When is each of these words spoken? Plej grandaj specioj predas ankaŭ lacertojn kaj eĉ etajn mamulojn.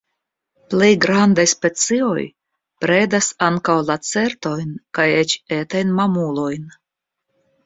Plej 0.73 0.87
grandaj 1.03 1.43
specioj 1.51 2.23
predas 2.85 3.27
ankaŭ 3.49 3.77
lacertojn 3.91 4.73
kaj 4.99 5.07
eĉ 5.21 5.37
etajn 5.61 5.95
mamulojn. 6.01 6.67